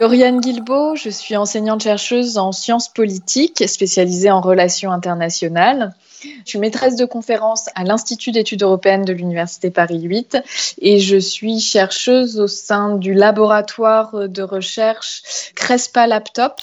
Lauriane 0.00 0.40
Guilbeault, 0.40 0.96
je 0.96 1.10
suis 1.10 1.36
enseignante-chercheuse 1.36 2.38
en 2.38 2.52
sciences 2.52 2.88
politiques 2.88 3.68
spécialisée 3.68 4.30
en 4.30 4.40
relations 4.40 4.92
internationales. 4.92 5.92
Je 6.22 6.28
suis 6.46 6.58
maîtresse 6.58 6.96
de 6.96 7.04
conférence 7.04 7.66
à 7.74 7.84
l'Institut 7.84 8.32
d'études 8.32 8.62
européennes 8.62 9.04
de 9.04 9.12
l'Université 9.12 9.70
Paris 9.70 10.00
8 10.00 10.38
et 10.80 11.00
je 11.00 11.18
suis 11.18 11.60
chercheuse 11.60 12.40
au 12.40 12.46
sein 12.46 12.96
du 12.96 13.12
laboratoire 13.12 14.26
de 14.26 14.42
recherche 14.42 15.52
CRESPA 15.54 16.06
Laptop. 16.06 16.58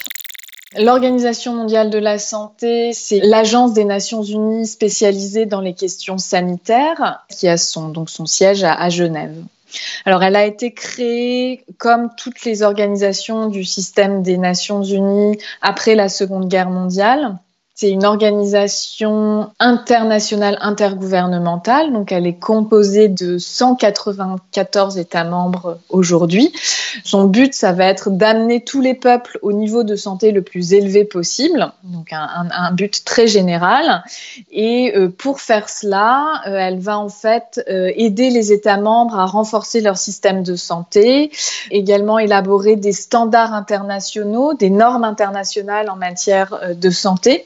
L'Organisation 0.76 1.54
mondiale 1.54 1.92
de 1.92 2.00
la 2.00 2.18
santé, 2.18 2.92
c'est 2.94 3.20
l'agence 3.20 3.74
des 3.74 3.86
Nations 3.86 4.24
unies 4.24 4.66
spécialisée 4.66 5.46
dans 5.46 5.62
les 5.62 5.76
questions 5.76 6.18
sanitaires 6.18 7.24
qui 7.30 7.48
a 7.48 7.58
son, 7.58 7.90
donc 7.90 8.10
son 8.10 8.26
siège 8.26 8.64
à, 8.64 8.74
à 8.74 8.90
Genève. 8.90 9.44
Alors, 10.06 10.24
elle 10.24 10.36
a 10.36 10.46
été 10.46 10.74
créée 10.74 11.66
comme 11.78 12.10
toutes 12.18 12.44
les 12.44 12.64
organisations 12.64 13.48
du 13.50 13.64
système 13.64 14.24
des 14.24 14.38
Nations 14.38 14.84
Unies 14.84 15.38
après 15.62 15.96
la 15.96 16.10
Seconde 16.10 16.48
Guerre 16.48 16.70
mondiale. 16.70 17.38
C'est 17.80 17.92
une 17.92 18.06
organisation 18.06 19.52
internationale 19.60 20.58
intergouvernementale, 20.62 21.94
donc 21.94 22.12
elle 22.12 22.26
est 22.26 22.40
composée 22.40 23.08
de 23.08 23.38
194 23.38 24.98
États 24.98 25.24
membres 25.24 25.78
aujourd'hui. 25.90 26.52
Son 27.04 27.26
but, 27.26 27.54
ça 27.54 27.74
va 27.74 27.86
être 27.86 28.10
d'amener 28.10 28.64
tous 28.64 28.82
les 28.82 28.96
peuples 28.96 29.38
au 29.44 29.54
niveau 29.54 29.84
de 29.84 29.96
santé 29.96 30.32
le 30.32 30.42
plus 30.42 30.74
élevé 30.74 31.06
possible, 31.06 31.72
donc 31.84 32.14
un, 32.14 32.48
un, 32.52 32.72
but 32.72 33.06
très 33.06 33.28
général. 33.28 34.04
Et 34.52 34.94
euh, 34.96 35.10
pour 35.10 35.40
faire 35.40 35.70
cela, 35.70 36.42
euh, 36.48 36.58
elle 36.58 36.80
va 36.80 36.98
en 36.98 37.10
fait 37.10 37.64
euh, 37.70 37.92
aider 37.96 38.32
les 38.32 38.52
États 38.52 38.78
membres 38.78 39.20
à 39.20 39.28
renforcer 39.28 39.82
leur 39.82 39.98
système 39.98 40.42
de 40.42 40.56
santé, 40.56 41.30
également 41.70 42.18
élaborer 42.18 42.76
des 42.76 42.92
standards 42.92 43.54
internationaux, 43.54 44.56
des 44.56 44.72
normes 44.72 45.04
internationales 45.04 45.92
en 45.92 45.96
matière 45.96 46.58
euh, 46.64 46.74
de 46.74 46.90
santé. 46.90 47.46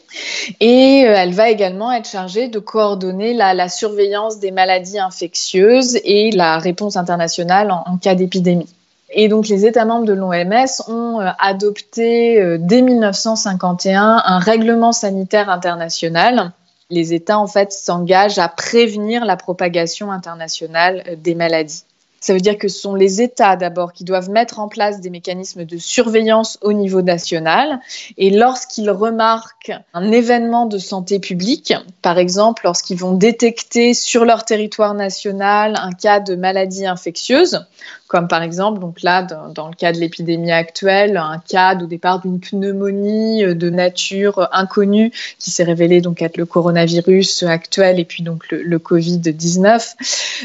Et 0.59 1.05
euh, 1.05 1.13
elle 1.15 1.33
va 1.33 1.49
également 1.49 1.91
être 1.91 2.07
chargée 2.07 2.47
de 2.47 2.59
coordonner 2.59 3.33
la, 3.33 3.53
la, 3.53 3.69
surveillance 3.69 4.39
des 4.39 4.51
maladies 4.51 4.99
infectieuses 4.99 5.99
et 6.03 6.31
la 6.31 6.57
réponse 6.57 6.97
internationale 6.97 7.71
en, 7.71 7.83
en 7.85 7.97
cas 7.97 8.15
d'épidémie. 8.15 8.69
Et 9.11 9.27
donc 9.27 9.47
les 9.47 9.65
États 9.65 9.85
membres 9.85 10.05
de 10.05 10.13
l'OMS 10.13 10.67
ont 10.87 11.19
euh, 11.19 11.29
adopté 11.39 12.41
euh, 12.41 12.57
dès 12.59 12.81
1951 12.81 14.23
un 14.25 14.39
règlement 14.39 14.93
sanitaire 14.93 15.49
international. 15.49 16.51
Les 16.89 17.13
États 17.13 17.37
en 17.37 17.47
fait 17.47 17.71
s'engagent 17.71 18.39
à 18.39 18.47
prévenir 18.47 19.25
la 19.25 19.37
propagation 19.37 20.11
internationale 20.11 21.03
des 21.17 21.35
maladies. 21.35 21.83
Ça 22.21 22.33
veut 22.33 22.39
dire 22.39 22.59
que 22.59 22.67
ce 22.67 22.79
sont 22.79 22.93
les 22.93 23.21
États 23.21 23.55
d'abord 23.55 23.93
qui 23.93 24.03
doivent 24.03 24.29
mettre 24.29 24.59
en 24.59 24.67
place 24.67 25.01
des 25.01 25.09
mécanismes 25.09 25.65
de 25.65 25.77
surveillance 25.77 26.59
au 26.61 26.71
niveau 26.71 27.01
national. 27.01 27.79
Et 28.17 28.29
lorsqu'ils 28.29 28.91
remarquent 28.91 29.73
un 29.95 30.11
événement 30.11 30.67
de 30.67 30.77
santé 30.77 31.19
publique, 31.19 31.73
par 32.03 32.19
exemple 32.19 32.61
lorsqu'ils 32.63 32.99
vont 32.99 33.13
détecter 33.13 33.95
sur 33.95 34.23
leur 34.23 34.45
territoire 34.45 34.93
national 34.93 35.75
un 35.81 35.91
cas 35.91 36.19
de 36.19 36.35
maladie 36.35 36.85
infectieuse, 36.85 37.65
comme 38.11 38.27
par 38.27 38.43
exemple, 38.43 38.81
donc 38.81 39.03
là, 39.03 39.23
dans, 39.23 39.69
le 39.69 39.73
cas 39.73 39.93
de 39.93 39.97
l'épidémie 39.97 40.51
actuelle, 40.51 41.15
un 41.15 41.39
cas 41.39 41.77
au 41.81 41.85
départ 41.85 42.19
d'une 42.19 42.41
pneumonie 42.41 43.55
de 43.55 43.69
nature 43.69 44.49
inconnue 44.51 45.13
qui 45.39 45.49
s'est 45.49 45.63
révélé 45.63 46.01
donc 46.01 46.21
être 46.21 46.35
le 46.35 46.45
coronavirus 46.45 47.43
actuel 47.43 48.01
et 48.01 48.03
puis 48.03 48.21
donc 48.21 48.51
le, 48.51 48.63
le 48.63 48.77
Covid-19. 48.79 49.95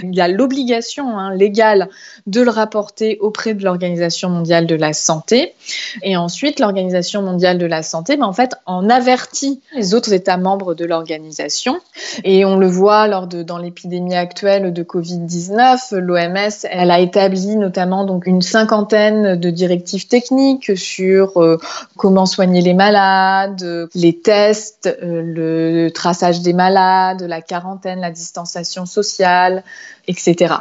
Il 0.05 0.15
y 0.15 0.21
a 0.21 0.29
l'obligation 0.29 1.19
hein, 1.19 1.35
légale 1.35 1.89
de 2.29 2.41
le 2.41 2.51
rapporter 2.51 3.19
auprès 3.21 3.55
de 3.55 3.65
l'Organisation 3.65 4.29
mondiale 4.29 4.69
de 4.69 4.77
la 4.77 4.93
santé. 4.93 5.55
Et 6.03 6.17
ensuite, 6.17 6.61
l'Organisation 6.61 7.21
mondiale 7.23 7.59
de 7.59 7.67
la 7.67 7.83
santé, 7.83 8.17
ben, 8.17 8.27
en 8.27 8.33
fait, 8.33 8.55
en 8.67 8.89
avertit 8.89 9.61
les 9.75 9.93
autres 9.93 10.13
États 10.13 10.37
membres 10.37 10.75
de 10.75 10.85
l'organisation. 10.85 11.81
Et 12.23 12.45
on 12.45 12.59
le 12.59 12.69
voit 12.69 13.09
lors 13.09 13.27
de, 13.27 13.43
dans 13.43 13.59
l'épidémie 13.59 14.15
actuelle 14.15 14.73
de 14.73 14.83
Covid-19, 14.85 15.97
l'OMS, 15.97 16.67
elle 16.71 16.91
a 16.93 17.01
établi 17.01 17.56
notamment 17.59 18.05
donc 18.05 18.27
une 18.27 18.43
cinquantaine 18.43 19.37
de 19.37 19.51
directives 19.51 20.07
techniques 20.09 20.77
sur 20.77 21.41
euh, 21.41 21.59
comment 21.97 22.27
soigner 22.27 22.61
les 22.61 22.75
malades, 22.75 23.89
les 23.95 24.19
tests, 24.19 24.87
euh, 25.03 25.23
le 25.23 25.91
traçage 25.91 26.41
des 26.41 26.53
malades, 26.53 27.23
la 27.23 27.41
quarantaine, 27.41 28.01
la 28.01 28.11
distanciation 28.11 28.87
sociale, 28.87 29.65
etc. 30.09 30.55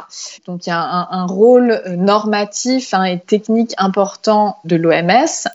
Donc 0.46 0.66
il 0.66 0.70
y 0.70 0.72
a 0.72 0.80
un, 0.80 1.08
un 1.10 1.26
rôle 1.26 1.82
normatif 1.96 2.94
hein, 2.94 3.04
et 3.04 3.18
technique 3.18 3.74
important 3.78 4.56
de 4.64 4.76
l'OMS. 4.76 5.48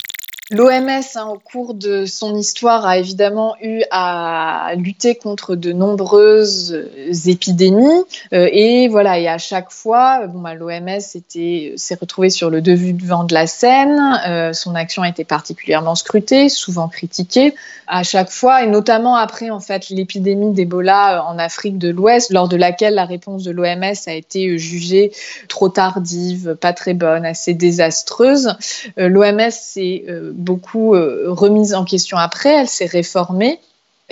L'OMS, 0.52 1.02
hein, 1.16 1.28
au 1.28 1.40
cours 1.40 1.74
de 1.74 2.06
son 2.06 2.36
histoire, 2.36 2.86
a 2.86 2.98
évidemment 2.98 3.56
eu 3.62 3.84
à 3.90 4.74
lutter 4.76 5.16
contre 5.16 5.56
de 5.56 5.72
nombreuses 5.72 6.90
épidémies. 7.26 8.04
Euh, 8.34 8.50
et 8.52 8.90
voilà, 8.90 9.18
et 9.18 9.30
à 9.30 9.38
chaque 9.38 9.72
fois, 9.72 10.28
bon, 10.28 10.42
bah, 10.42 10.54
l'OMS 10.54 11.00
s'est 11.00 11.98
retrouvée 12.00 12.30
sur 12.30 12.50
le 12.50 12.62
devant 12.62 13.24
de 13.24 13.34
la 13.34 13.48
scène. 13.48 14.20
Euh, 14.28 14.52
son 14.52 14.76
action 14.76 15.04
a 15.04 15.10
été 15.10 15.24
particulièrement 15.24 15.96
scrutée, 15.96 16.50
souvent 16.50 16.90
critiquée. 16.90 17.56
À 17.88 18.04
chaque 18.04 18.30
fois, 18.30 18.64
et 18.64 18.68
notamment 18.68 19.16
après 19.16 19.50
en 19.50 19.60
fait 19.60 19.90
l'épidémie 19.90 20.54
d'Ebola 20.54 21.26
en 21.28 21.38
Afrique 21.40 21.78
de 21.78 21.90
l'Ouest, 21.90 22.32
lors 22.32 22.48
de 22.48 22.56
laquelle 22.58 22.96
la 22.96 23.06
réponse 23.06 23.44
de 23.44 23.52
l'OMS 23.52 23.96
a 24.08 24.14
été 24.14 24.58
jugée 24.58 25.12
trop 25.48 25.70
tardive, 25.70 26.56
pas 26.60 26.74
très 26.74 26.94
bonne, 26.94 27.26
assez 27.26 27.54
désastreuse. 27.54 28.56
Euh, 28.98 29.08
L'OMS 29.08 29.52
s'est 29.52 30.04
beaucoup 30.42 30.96
euh, 30.96 31.28
remise 31.28 31.74
en 31.74 31.86
question 31.86 32.18
après, 32.18 32.50
elle 32.50 32.68
s'est 32.68 32.86
réformée. 32.86 33.60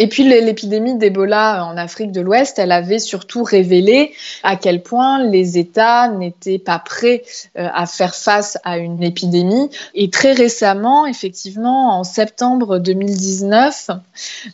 Et 0.02 0.08
puis 0.08 0.24
l'épidémie 0.24 0.98
d'Ebola 0.98 1.66
en 1.66 1.76
Afrique 1.76 2.14
de 2.14 2.22
l'Ouest, 2.22 2.58
elle 2.58 2.72
avait 2.72 3.00
surtout 3.00 3.44
révélé 3.44 4.14
à 4.44 4.56
quel 4.56 4.82
point 4.82 5.22
les 5.22 5.58
États 5.58 6.08
n'étaient 6.08 6.58
pas 6.58 6.80
prêts 6.80 7.24
euh, 7.58 7.68
à 7.74 7.86
faire 7.86 8.16
face 8.16 8.58
à 8.64 8.78
une 8.78 9.04
épidémie. 9.04 9.70
Et 9.96 10.10
très 10.10 10.32
récemment, 10.32 11.06
effectivement, 11.06 12.00
en 12.00 12.06
septembre 12.06 12.80
2019, 12.80 13.90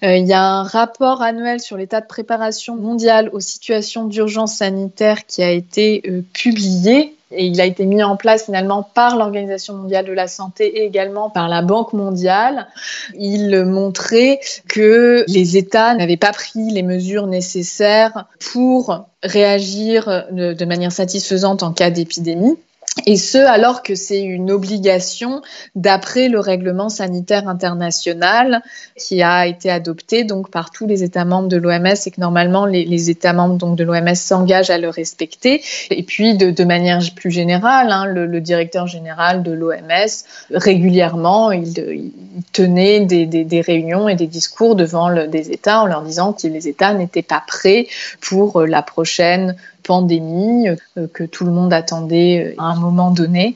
euh, 0.03 0.15
il 0.15 0.25
y 0.25 0.33
a 0.33 0.41
un 0.41 0.63
rapport 0.63 1.21
annuel 1.21 1.59
sur 1.59 1.77
l'état 1.77 2.01
de 2.01 2.07
préparation 2.07 2.75
mondiale 2.75 3.29
aux 3.31 3.39
situations 3.39 4.05
d'urgence 4.05 4.55
sanitaire 4.55 5.27
qui 5.27 5.43
a 5.43 5.51
été 5.51 6.01
publié 6.33 7.14
et 7.31 7.45
il 7.45 7.59
a 7.59 7.65
été 7.65 7.85
mis 7.85 8.03
en 8.03 8.17
place 8.17 8.45
finalement 8.45 8.83
par 8.83 9.17
l'Organisation 9.17 9.73
mondiale 9.73 10.05
de 10.05 10.13
la 10.13 10.27
santé 10.27 10.65
et 10.79 10.85
également 10.85 11.29
par 11.29 11.47
la 11.47 11.61
Banque 11.61 11.93
mondiale. 11.93 12.67
Il 13.15 13.65
montrait 13.65 14.39
que 14.67 15.25
les 15.27 15.57
États 15.57 15.95
n'avaient 15.95 16.17
pas 16.17 16.31
pris 16.31 16.69
les 16.71 16.83
mesures 16.83 17.27
nécessaires 17.27 18.25
pour 18.51 19.07
réagir 19.23 20.27
de 20.31 20.65
manière 20.65 20.91
satisfaisante 20.91 21.63
en 21.63 21.73
cas 21.73 21.89
d'épidémie. 21.89 22.57
Et 23.05 23.17
ce, 23.17 23.37
alors 23.37 23.83
que 23.83 23.93
c'est 23.93 24.21
une 24.21 24.51
obligation 24.51 25.41
d'après 25.75 26.29
le 26.29 26.39
règlement 26.39 26.87
sanitaire 26.87 27.47
international 27.47 28.63
qui 28.97 29.21
a 29.21 29.47
été 29.47 29.69
adopté 29.69 30.23
donc 30.23 30.49
par 30.49 30.71
tous 30.71 30.87
les 30.87 31.03
États 31.03 31.25
membres 31.25 31.49
de 31.49 31.57
l'OMS 31.57 31.85
et 31.85 32.11
que 32.11 32.21
normalement 32.21 32.65
les, 32.65 33.09
États 33.09 33.33
membres 33.33 33.57
donc 33.57 33.75
de 33.75 33.83
l'OMS 33.83 34.15
s'engagent 34.15 34.69
à 34.69 34.77
le 34.77 34.89
respecter. 34.89 35.61
Et 35.91 36.03
puis 36.03 36.37
de, 36.37 36.63
manière 36.63 37.01
plus 37.15 37.31
générale, 37.31 37.91
hein, 37.91 38.05
le, 38.05 38.39
directeur 38.39 38.87
général 38.87 39.43
de 39.43 39.51
l'OMS 39.51 40.09
régulièrement 40.51 41.51
il, 41.51 42.11
tenait 42.53 43.01
des, 43.01 43.61
réunions 43.61 44.07
et 44.07 44.15
des 44.15 44.27
discours 44.27 44.75
devant 44.75 45.13
des 45.27 45.51
États 45.51 45.81
en 45.81 45.85
leur 45.85 46.01
disant 46.01 46.33
que 46.33 46.47
les 46.47 46.67
États 46.67 46.93
n'étaient 46.93 47.21
pas 47.21 47.43
prêts 47.45 47.87
pour 48.21 48.61
la 48.61 48.81
prochaine 48.81 49.55
pandémie 49.85 50.67
euh, 50.67 51.07
que 51.13 51.23
tout 51.23 51.45
le 51.45 51.51
monde 51.51 51.73
attendait 51.73 52.55
euh, 52.57 52.61
à 52.61 52.74
moment 52.75 53.11
donné. 53.11 53.55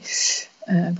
Euh. 0.70 0.92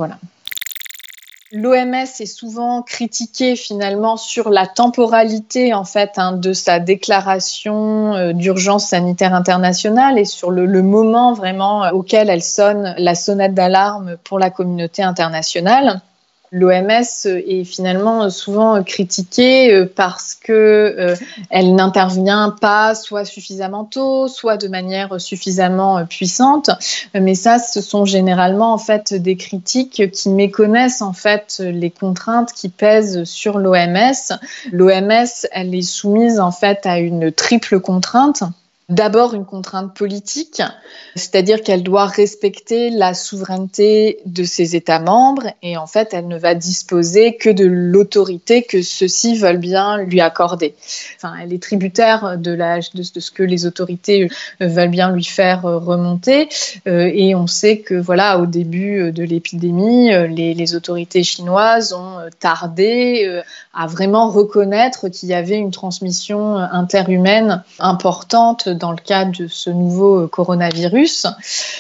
L'OMS 1.52 1.96
est 2.20 2.26
souvent 2.28 2.84
critiquée 2.84 3.56
finalement 3.56 4.18
sur 4.18 4.52
la 4.52 4.68
temporalité 4.68 5.74
en 5.74 5.84
fait 5.84 6.12
hein, 6.18 6.34
de 6.34 6.54
sa 6.54 6.80
déclaration 6.80 8.14
euh, 8.14 8.34
d'urgence 8.34 8.86
sanitaire 8.86 9.34
internationale 9.34 10.20
et 10.20 10.26
sur 10.26 10.52
le, 10.52 10.68
moment 10.84 11.34
vraiment 11.34 11.90
auquel 11.90 12.30
elle 12.30 12.44
sonne 12.44 12.94
la 13.00 13.16
sonnette 13.16 13.56
d'alarme 13.56 14.18
pour 14.24 14.38
la 14.38 14.52
communauté 14.52 15.02
internationale. 15.02 16.02
L'OMS 16.52 17.26
est 17.26 17.64
finalement 17.64 18.30
souvent 18.30 18.84
critiquée 18.84 19.86
parce 19.96 20.36
que 20.36 20.52
euh, 20.54 21.16
elle 21.50 21.76
n'intervient 21.76 22.56
pas 22.60 22.96
soit 22.96 23.26
suffisamment 23.26 23.86
tôt, 23.86 24.28
soit 24.28 24.58
de 24.58 24.68
manière 24.68 25.22
suffisamment 25.22 26.06
puissante. 26.06 26.72
Mais 27.14 27.36
ça, 27.36 27.60
ce 27.60 27.82
sont 27.82 28.06
généralement 28.06 28.74
en 28.74 28.78
fait 28.78 29.14
des 29.14 29.36
critiques 29.36 30.12
qui 30.12 30.30
méconnaissent 30.30 31.02
en 31.02 31.14
fait 31.14 31.62
les 31.64 31.92
contraintes 31.92 32.54
qui 32.54 32.70
pèsent 32.70 33.24
sur 33.26 33.60
l'OMS. 33.60 34.38
L'OMS, 34.72 35.48
elle 35.52 35.76
est 35.76 35.82
soumise 35.82 36.40
en 36.40 36.52
fait 36.52 36.86
à 36.86 37.00
une 37.00 37.32
triple 37.32 37.80
contrainte 37.80 38.44
d'abord 38.90 39.36
une 39.36 39.46
contrainte 39.46 39.94
politique, 39.94 40.62
c'est-à-dire 41.16 41.62
qu'elle 41.62 41.84
doit 41.84 42.06
respecter 42.06 42.90
la 42.90 43.14
souveraineté 43.14 44.20
de 44.26 44.44
ses 44.44 44.76
États 44.76 45.00
membres 45.00 45.48
et 45.62 45.78
en 45.78 45.86
fait 45.86 46.10
elle 46.14 46.28
ne 46.28 46.38
va 46.38 46.56
disposer 46.56 47.36
que 47.36 47.50
de 47.50 47.66
l'autorité 47.66 48.64
que 48.64 48.82
ceux-ci 48.82 49.38
veulent 49.38 49.58
bien 49.58 49.98
lui 49.98 50.22
accorder. 50.22 50.74
Enfin, 51.18 51.36
elle 51.42 51.54
est 51.54 51.62
tributaire 51.62 52.38
de, 52.38 52.58
ce 52.82 53.32
que 53.32 53.44
les 53.44 53.66
autorités 53.68 54.30
veulent 54.60 54.90
bien 54.90 55.12
lui 55.12 55.24
faire 55.24 55.62
remonter 55.64 56.50
euh, 56.88 57.12
et 57.14 57.36
on 57.36 57.48
sait 57.48 57.80
que 57.80 57.96
voilà 57.96 58.40
au 58.40 58.48
début 58.48 59.12
de 59.12 59.24
l'épidémie, 59.24 60.10
les, 60.28 60.76
autorités 60.76 61.24
chinoises 61.24 61.94
ont 61.94 62.18
tardé 62.40 63.26
euh, 63.26 63.42
à 63.74 63.88
vraiment 63.88 64.30
reconnaître 64.30 65.10
qu'il 65.10 65.30
y 65.30 65.34
avait 65.34 65.58
une 65.58 65.72
transmission 65.72 66.58
interhumaine 66.58 67.64
importante 67.80 68.70
dans 68.80 68.92
le 68.92 68.98
cadre 68.98 69.32
de 69.38 69.48
ce 69.48 69.70
nouveau 69.70 70.28
coronavirus. 70.28 71.28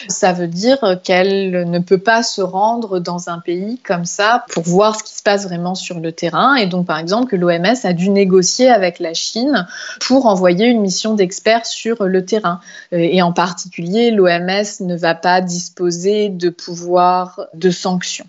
Ça 0.07 0.33
veut 0.33 0.47
dire 0.47 0.99
qu'elle 1.03 1.69
ne 1.69 1.79
peut 1.79 1.97
pas 1.97 2.23
se 2.23 2.41
rendre 2.41 2.99
dans 2.99 3.29
un 3.29 3.39
pays 3.39 3.79
comme 3.83 4.05
ça 4.05 4.45
pour 4.49 4.63
voir 4.63 4.95
ce 4.95 5.03
qui 5.03 5.15
se 5.15 5.23
passe 5.23 5.45
vraiment 5.45 5.75
sur 5.75 5.99
le 5.99 6.11
terrain. 6.11 6.55
Et 6.55 6.67
donc, 6.67 6.85
par 6.85 6.99
exemple, 6.99 7.29
que 7.29 7.35
l'OMS 7.35 7.75
a 7.83 7.93
dû 7.93 8.09
négocier 8.09 8.69
avec 8.69 8.99
la 8.99 9.13
Chine 9.13 9.67
pour 9.99 10.25
envoyer 10.25 10.67
une 10.67 10.81
mission 10.81 11.15
d'experts 11.15 11.65
sur 11.65 12.03
le 12.03 12.25
terrain. 12.25 12.59
Euh, 12.93 12.97
et 12.97 13.21
en 13.21 13.33
particulier, 13.33 14.11
l'OMS 14.11 14.65
ne 14.81 14.95
va 14.95 15.15
pas 15.15 15.41
disposer 15.41 16.29
de 16.29 16.49
pouvoir 16.49 17.41
de 17.53 17.71
sanctions. 17.71 18.27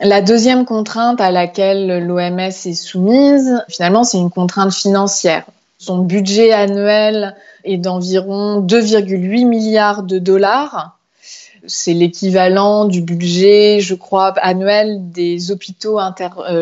La 0.00 0.20
deuxième 0.20 0.64
contrainte 0.64 1.20
à 1.20 1.32
laquelle 1.32 2.06
l'OMS 2.06 2.38
est 2.38 2.74
soumise, 2.74 3.64
finalement, 3.68 4.04
c'est 4.04 4.18
une 4.18 4.30
contrainte 4.30 4.72
financière. 4.72 5.44
Son 5.80 5.98
budget 5.98 6.52
annuel 6.52 7.36
est 7.62 7.78
d'environ 7.78 8.60
2,8 8.60 9.46
milliards 9.46 10.02
de 10.02 10.18
dollars. 10.18 10.98
C'est 11.66 11.92
l'équivalent 11.92 12.86
du 12.86 13.00
budget, 13.00 13.78
je 13.80 13.94
crois, 13.94 14.34
annuel 14.40 15.10
des 15.12 15.52
hôpitaux 15.52 15.98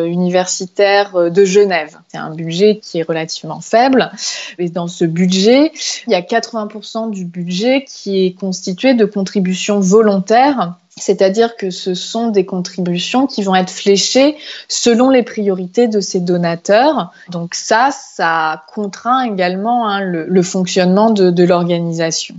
universitaires 0.05 1.15
euh, 1.15 1.29
de 1.29 1.45
Genève. 1.45 1.97
C'est 2.09 2.17
un 2.17 2.33
budget 2.33 2.79
qui 2.81 2.99
est 2.99 3.03
relativement 3.03 3.61
faible. 3.61 4.11
Et 4.59 4.69
dans 4.69 4.87
ce 4.87 5.05
budget, 5.05 5.71
il 6.07 6.13
y 6.13 6.15
a 6.15 6.21
80% 6.21 7.09
du 7.09 7.25
budget 7.25 7.85
qui 7.87 8.25
est 8.25 8.33
constitué 8.33 8.93
de 8.93 9.05
contributions 9.05 9.79
volontaires 9.79 10.77
c'est-à-dire 10.97 11.55
que 11.55 11.69
ce 11.69 11.93
sont 11.93 12.27
des 12.27 12.45
contributions 12.45 13.27
qui 13.27 13.43
vont 13.43 13.55
être 13.55 13.69
fléchées 13.69 14.37
selon 14.67 15.09
les 15.09 15.23
priorités 15.23 15.87
de 15.87 15.99
ces 15.99 16.19
donateurs. 16.19 17.11
Donc 17.29 17.55
ça, 17.55 17.89
ça 17.91 18.63
contraint 18.73 19.21
également 19.21 19.87
hein, 19.87 20.01
le, 20.01 20.43
fonctionnement 20.43 21.09
de 21.09 21.43
l'organisation. 21.43 22.35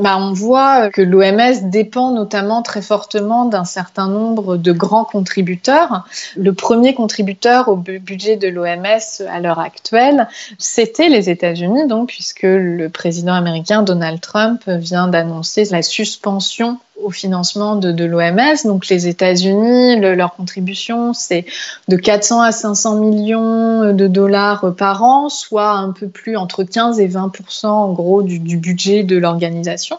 Bah, 0.00 0.16
on 0.18 0.32
voit 0.32 0.88
que 0.88 1.02
l'OMS 1.02 1.68
dépend 1.68 2.12
notamment 2.12 2.62
très 2.62 2.80
fortement 2.80 3.44
d'un 3.44 3.66
certain 3.66 4.08
nombre 4.08 4.56
de 4.56 4.72
grands 4.72 5.04
contributeurs. 5.04 6.06
Le 6.34 6.54
premier 6.54 6.94
contributeur 6.94 7.68
au 7.68 7.76
budget 7.76 8.36
de 8.36 8.48
l'OMS 8.48 9.28
à 9.28 9.40
l'heure 9.40 9.58
actuelle, 9.58 10.28
c'était 10.56 11.10
les 11.10 11.28
États-Unis, 11.28 11.88
donc 11.88 12.08
puisque 12.08 12.44
le 12.44 12.88
président 12.88 13.34
américain 13.34 13.82
Donald 13.82 14.18
Trump 14.22 14.62
vient 14.66 15.08
d'annoncer 15.08 15.64
la 15.66 15.82
suspension 15.82 16.78
au 17.02 17.10
financement 17.10 17.76
de, 17.76 18.04
l'OMS. 18.04 18.64
Donc 18.64 18.88
les 18.88 19.08
États-Unis, 19.08 20.00
leur 20.00 20.34
contribution, 20.34 21.12
c'est 21.12 21.44
de 21.88 21.96
400 21.96 22.40
à 22.40 22.52
500 22.52 22.96
millions 22.96 23.92
de 23.92 24.06
dollars 24.06 24.74
par 24.76 25.02
an, 25.02 25.28
soit 25.28 25.70
un 25.70 25.90
peu 25.90 26.08
plus 26.08 26.36
entre 26.36 26.64
15 26.64 27.00
et 27.00 27.06
20 27.06 27.32
en 27.64 27.92
gros 27.92 28.22
du, 28.22 28.38
budget 28.56 29.02
de 29.02 29.16
l'organisation. 29.16 29.98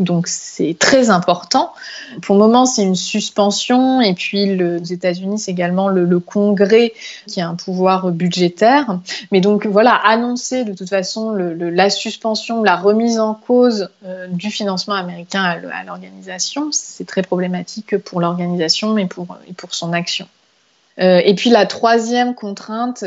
Donc 0.00 0.26
c'est 0.26 0.76
très 0.78 1.10
important. 1.10 1.72
Pour 2.22 2.36
le 2.36 2.40
moment, 2.40 2.66
c'est 2.66 2.82
une 2.82 2.94
suspension. 2.94 4.00
Et 4.00 4.14
puis 4.14 4.56
les 4.56 4.92
États-Unis, 4.92 5.38
c'est 5.38 5.50
également 5.50 5.88
le, 5.88 6.14
Congrès 6.24 6.92
qui 7.26 7.40
a 7.40 7.48
un 7.48 7.54
pouvoir 7.54 8.10
budgétaire. 8.10 8.98
Mais 9.32 9.40
donc 9.40 9.66
voilà, 9.66 9.94
annoncer 9.94 10.64
de 10.64 10.72
toute 10.72 10.88
façon 10.88 11.32
la 11.34 11.90
suspension, 11.90 12.62
la 12.62 12.76
remise 12.76 13.18
en 13.18 13.34
cause 13.34 13.88
euh, 14.06 14.28
du 14.28 14.50
financement 14.50 14.94
américain 14.94 15.42
à 15.42 15.84
l'organisation 15.84 16.43
c'est 16.72 17.06
très 17.06 17.22
problématique 17.22 17.98
pour 17.98 18.20
l'organisation 18.20 18.96
et 18.98 19.06
pour, 19.06 19.26
son 19.70 19.92
action. 19.92 20.28
Euh, 21.00 21.20
et 21.24 21.34
puis 21.34 21.50
la 21.50 21.66
troisième 21.66 22.34
contrainte, 22.34 23.04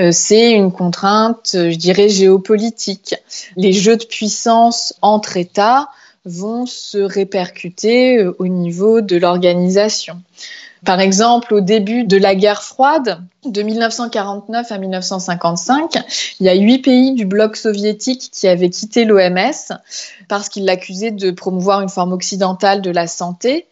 euh, 0.00 0.10
c'est 0.10 0.52
une 0.52 0.72
contrainte, 0.72 1.50
je 1.54 1.76
dirais, 1.76 2.08
géopolitique. 2.08 3.14
Les 3.56 3.72
jeux 3.72 3.96
de 3.96 4.04
puissance 4.04 4.94
entre 5.02 5.36
États 5.36 5.88
vont 6.24 6.66
se 6.66 6.98
répercuter 6.98 8.18
euh, 8.18 8.34
au 8.38 8.48
niveau 8.48 9.00
de 9.00 9.16
l'organisation. 9.16 10.20
Par 10.84 11.00
exemple, 11.00 11.54
au 11.54 11.60
début 11.60 12.04
de 12.04 12.16
la 12.16 12.34
guerre 12.34 12.62
froide, 12.62 13.22
de 13.44 13.62
1949 13.62 14.70
à 14.70 14.78
1955, 14.78 15.96
il 16.40 16.46
y 16.46 16.48
a 16.48 16.54
huit 16.54 16.78
pays 16.78 17.12
du 17.12 17.24
bloc 17.24 17.56
soviétique 17.56 18.30
qui 18.32 18.46
avaient 18.48 18.70
quitté 18.70 19.04
l'OMS 19.04 19.72
parce 20.28 20.48
qu'ils 20.48 20.64
l'accusaient 20.64 21.10
de 21.10 21.30
promouvoir 21.30 21.80
une 21.80 21.88
forme 21.88 22.12
occidentale 22.12 22.82
de 22.82 22.90
la 22.90 23.06
santé. 23.06 23.66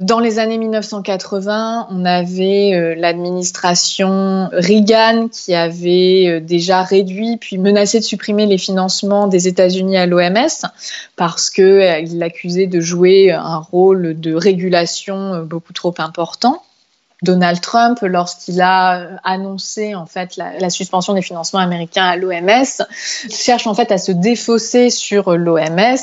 Dans 0.00 0.20
les 0.20 0.38
années 0.38 0.58
1980, 0.58 1.88
on 1.90 2.04
avait 2.04 2.74
euh, 2.74 2.94
l'administration 2.96 4.48
Reagan 4.52 5.28
qui 5.28 5.54
avait 5.54 6.26
euh, 6.28 6.40
déjà 6.40 6.82
réduit 6.82 7.36
puis 7.38 7.58
menacé 7.58 8.00
de 8.00 8.04
supprimer 8.04 8.46
les 8.46 8.58
financements 8.58 9.26
des 9.26 9.48
États-Unis 9.48 9.96
à 9.96 10.06
l'OMS 10.06 10.66
parce 11.16 11.48
qu'il 11.50 11.64
euh, 11.64 12.04
l'accusait 12.12 12.66
de 12.66 12.80
jouer 12.80 13.32
un 13.32 13.58
rôle 13.58 14.18
de 14.18 14.34
régulation 14.34 15.44
beaucoup 15.44 15.72
trop 15.72 15.94
important. 15.98 16.62
Donald 17.24 17.60
Trump, 17.60 17.98
lorsqu'il 18.02 18.60
a 18.60 19.00
euh, 19.00 19.16
annoncé 19.24 19.94
en 19.94 20.06
fait 20.06 20.36
la, 20.36 20.70
suspension 20.70 21.14
des 21.14 21.22
financements 21.22 21.60
américains 21.60 22.04
à 22.04 22.16
l'OMS, 22.16 22.84
cherche 23.30 23.66
en 23.66 23.74
fait 23.74 23.90
à 23.90 23.98
se 23.98 24.12
défausser 24.12 24.90
sur 24.90 25.36
l'OMS 25.36 25.96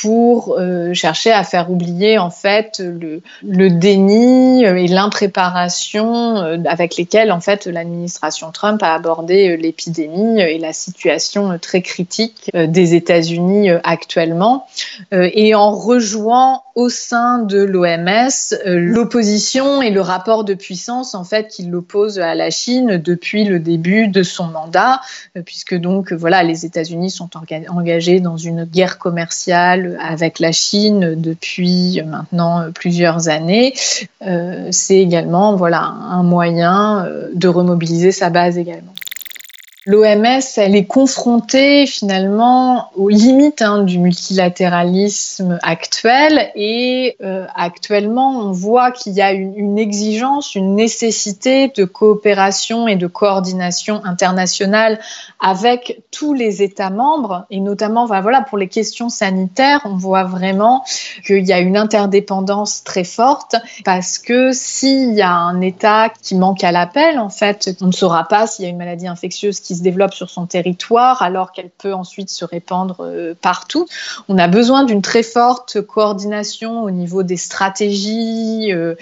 pour 0.00 0.56
euh, 0.58 0.94
chercher 0.94 1.30
à 1.30 1.44
faire 1.44 1.70
oublier 1.70 2.18
en 2.18 2.30
fait 2.30 2.80
le, 2.80 3.70
déni 3.70 4.64
euh, 4.64 4.76
et 4.76 4.88
l'impréparation 4.88 6.36
avec 6.66 6.96
lesquels 6.96 7.30
en 7.30 7.40
fait 7.40 7.66
l'administration 7.66 8.50
Trump 8.50 8.82
a 8.82 8.94
abordé 8.94 9.56
l'épidémie 9.56 10.40
et 10.40 10.58
la 10.58 10.72
situation 10.72 11.58
très 11.58 11.82
critique 11.82 12.50
des 12.54 12.94
États-Unis 12.94 13.70
actuellement. 13.84 14.66
Et 15.12 15.54
en 15.54 15.72
rejouant 15.72 16.62
au 16.74 16.88
sein 16.88 17.38
de 17.38 17.58
l'OMS 17.58 18.54
l'opposition 18.64 19.82
et 19.82 19.90
le 19.90 20.00
rapport 20.00 20.44
de 20.46 20.54
puissance 20.54 21.14
en 21.14 21.24
fait 21.24 21.48
qui 21.48 21.64
l'oppose 21.64 22.18
à 22.18 22.34
la 22.34 22.50
Chine 22.50 22.96
depuis 22.96 23.44
le 23.44 23.58
début 23.58 24.08
de 24.08 24.22
son 24.22 24.46
mandat, 24.46 25.00
euh, 25.36 25.42
puisque 25.44 25.74
donc 25.74 26.12
voilà 26.12 26.42
les 26.42 26.64
États-Unis 26.64 27.10
sont 27.10 27.30
engagés 27.68 28.20
dans 28.20 28.38
une 28.38 28.64
guerre 28.64 28.98
commerciale 28.98 29.98
avec 30.00 30.38
la 30.38 30.52
Chine 30.52 31.14
depuis 31.16 32.00
maintenant 32.06 32.70
plusieurs 32.74 33.28
années. 33.28 33.74
Euh, 34.22 34.68
c'est 34.70 34.98
également 34.98 35.56
voilà 35.56 35.80
un 35.80 36.22
moyen 36.22 37.04
euh, 37.04 37.28
de 37.34 37.48
remobiliser 37.48 38.12
sa 38.12 38.30
base 38.30 38.56
également. 38.56 38.92
L'OMS, 39.88 40.42
elle 40.56 40.74
est 40.74 40.84
confrontée 40.84 41.86
finalement 41.86 42.90
aux 42.96 43.08
limites 43.08 43.62
hein, 43.62 43.84
du 43.84 44.00
multilatéralisme 44.00 45.60
actuel. 45.62 46.50
Et 46.56 47.16
euh, 47.22 47.46
actuellement 47.54 48.30
on 48.30 48.50
voit 48.50 48.90
qu'il 48.90 49.12
y 49.12 49.22
a 49.22 49.30
une, 49.30 49.78
exigence, 49.78 50.56
une 50.56 50.74
nécessité 50.74 51.68
de 51.68 51.84
coopération 51.84 52.88
et 52.88 52.96
de 52.96 53.06
coordination 53.06 54.04
internationale 54.04 54.98
avec 55.38 56.02
tous 56.10 56.34
les 56.34 56.64
États 56.64 56.90
membres. 56.90 57.46
Et 57.52 57.60
notamment 57.60 58.06
voilà 58.06 58.40
pour 58.40 58.58
les 58.58 58.68
questions 58.68 59.08
sanitaires, 59.08 59.82
on 59.84 59.96
voit 59.96 60.24
vraiment 60.24 60.82
qu'il 61.24 61.46
y 61.46 61.52
a 61.52 61.60
une 61.60 61.76
interdépendance 61.76 62.82
très 62.82 63.04
forte 63.04 63.54
parce 63.84 64.18
que 64.18 64.50
s'il 64.50 65.14
y 65.14 65.22
a 65.22 65.30
un 65.30 65.60
État 65.60 66.08
qui 66.22 66.34
manque 66.34 66.64
à 66.64 66.72
l'appel, 66.72 67.20
en 67.20 67.30
fait, 67.30 67.70
on 67.80 67.86
ne 67.86 67.92
saura 67.92 68.24
pas 68.24 68.48
s'il 68.48 68.64
y 68.64 68.66
a 68.66 68.70
une 68.70 68.78
maladie 68.78 69.06
infectieuse 69.06 69.60
qui 69.60 69.75
se 69.76 69.82
développe 69.82 70.14
sur 70.14 70.30
son 70.30 70.46
territoire 70.46 71.22
alors 71.22 71.52
qu'elle 71.52 71.70
peut 71.70 71.94
ensuite 71.94 72.30
se 72.30 72.44
répandre 72.44 72.96
euh, 73.00 73.34
partout. 73.40 73.86
On 74.28 74.38
a 74.38 74.48
besoin 74.48 74.84
d'une 74.84 75.02
très 75.02 75.22
forte 75.22 75.80
coordination 75.80 76.82
au 76.82 76.90
niveau 76.90 77.22
des 77.22 77.36
stratégies 77.36 78.72
euh, 78.72 78.94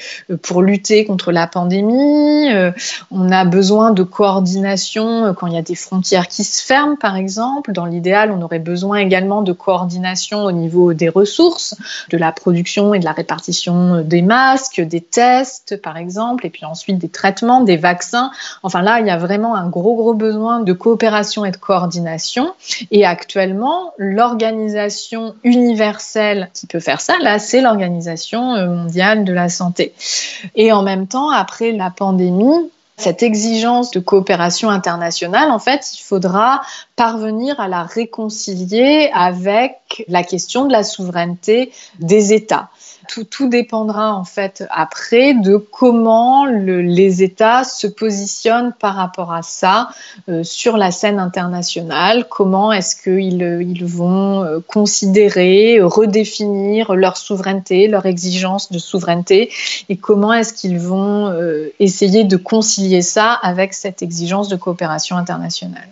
pour 0.43 0.62
lutter 0.62 1.04
contre 1.04 1.33
la 1.33 1.47
pandémie. 1.47 2.52
Euh, 2.52 2.71
on 3.11 3.31
a 3.31 3.45
besoin 3.45 3.90
de 3.90 4.02
coordination 4.02 5.35
quand 5.35 5.47
il 5.47 5.54
y 5.54 5.59
a 5.59 5.62
des 5.62 5.75
frontières 5.75 6.28
qui 6.28 6.45
se 6.45 6.62
ferment, 6.64 6.97
par 6.97 7.16
exemple. 7.16 7.73
Dans 7.73 7.87
l'idéal, 7.87 8.31
on 8.31 8.43
aurait 8.43 8.59
besoin 8.59 8.99
également 8.99 9.43
de 9.43 9.52
coordination 9.52 10.45
au 10.45 10.52
niveau 10.52 10.93
des 10.93 11.09
ressources, 11.09 11.76
de 12.11 12.19
la 12.19 12.33
production 12.33 12.95
et 12.95 12.99
de 12.99 13.04
la 13.04 13.12
répartition 13.12 14.02
des 14.02 14.23
masques, 14.23 14.81
des 14.81 15.00
tests, 15.00 15.81
par 15.81 15.97
exemple, 15.97 16.47
et 16.47 16.50
puis 16.50 16.64
ensuite 16.64 16.99
des 16.99 17.09
traitements, 17.09 17.61
des 17.61 17.76
vaccins. 17.76 18.31
Enfin 18.62 18.83
là, 18.83 19.00
il 19.00 19.07
y 19.07 19.11
a 19.11 19.16
vraiment 19.16 19.54
un 19.54 19.69
gros, 19.69 19.95
gros 19.95 20.14
besoin 20.14 20.61
de 20.64 20.73
coopération 20.73 21.44
et 21.44 21.50
de 21.50 21.56
coordination. 21.56 22.54
Et 22.90 23.04
actuellement, 23.04 23.92
l'organisation 23.99 25.35
universelle 25.44 26.50
qui 26.54 26.66
peut 26.66 26.80
faire 26.80 27.00
ça, 27.00 27.14
là, 27.21 27.38
c'est 27.38 27.61
l'Organisation 27.61 28.66
mondiale 28.66 29.25
de 29.25 29.33
la 29.33 29.49
santé. 29.49 29.94
Et 30.56 30.73
en 30.73 30.83
même 30.83 31.06
temps, 31.06 31.30
après 31.30 31.73
la 31.73 31.90
pandémie, 31.90 32.71
cette 32.97 33.23
exigence 33.23 33.90
de 33.90 33.99
coopération 33.99 34.71
internationale, 34.71 35.50
en 35.50 35.59
fait, 35.59 35.92
il 35.94 36.02
faudra 36.02 36.62
parvenir 36.97 37.59
à 37.59 37.66
la 37.66 37.83
réconcilier 37.83 39.11
avec 39.12 39.78
la 40.08 40.22
question 40.22 40.64
de 40.64 40.72
la 40.72 40.82
souveraineté 40.82 41.72
des 41.98 42.32
États. 42.32 42.70
Tout, 43.08 43.48
dépendra 43.48 44.14
en 44.14 44.24
fait 44.24 44.64
après 44.70 45.34
de 45.34 45.56
comment 45.56 46.46
les 46.46 47.22
États 47.22 47.62
se 47.62 47.86
positionnent 47.86 48.72
par 48.72 48.94
rapport 48.94 49.32
à 49.32 49.42
ça 49.42 49.90
euh, 50.28 50.42
sur 50.42 50.78
la 50.78 50.90
scène 50.90 51.18
internationale. 51.18 52.26
Comment 52.30 52.72
est-ce 52.72 52.96
qu'ils 52.96 53.42
ils 53.60 53.84
vont 53.84 54.42
euh, 54.42 54.60
considérer, 54.66 55.80
redéfinir 55.82 56.94
leur 56.94 57.18
souveraineté, 57.18 57.88
leur 57.88 58.06
exigence 58.06 58.72
de 58.72 58.78
souveraineté, 58.78 59.50
et 59.88 59.96
comment 59.96 60.32
est-ce 60.32 60.54
qu'ils 60.54 60.78
vont 60.78 61.28
euh, 61.28 61.72
essayer 61.80 62.24
de 62.24 62.36
concilier 62.36 63.02
ça 63.02 63.32
avec 63.32 63.74
cette 63.74 64.02
exigence 64.02 64.48
de 64.48 64.56
coopération 64.56 65.16
internationale. 65.16 65.88